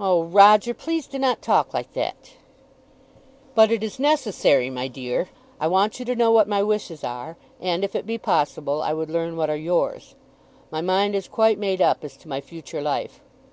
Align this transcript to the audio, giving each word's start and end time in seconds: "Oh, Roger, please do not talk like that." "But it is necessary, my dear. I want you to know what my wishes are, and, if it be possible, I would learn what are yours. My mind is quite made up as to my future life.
"Oh, 0.00 0.24
Roger, 0.24 0.74
please 0.74 1.06
do 1.06 1.16
not 1.16 1.40
talk 1.40 1.72
like 1.72 1.92
that." 1.92 2.32
"But 3.54 3.70
it 3.70 3.84
is 3.84 4.00
necessary, 4.00 4.68
my 4.68 4.88
dear. 4.88 5.28
I 5.60 5.68
want 5.68 6.00
you 6.00 6.04
to 6.06 6.16
know 6.16 6.32
what 6.32 6.48
my 6.48 6.60
wishes 6.60 7.04
are, 7.04 7.36
and, 7.60 7.84
if 7.84 7.94
it 7.94 8.04
be 8.04 8.18
possible, 8.18 8.82
I 8.82 8.92
would 8.92 9.10
learn 9.12 9.36
what 9.36 9.50
are 9.50 9.56
yours. 9.56 10.16
My 10.72 10.80
mind 10.80 11.14
is 11.14 11.28
quite 11.28 11.60
made 11.60 11.80
up 11.80 12.02
as 12.02 12.16
to 12.16 12.28
my 12.28 12.40
future 12.40 12.82
life. 12.82 13.20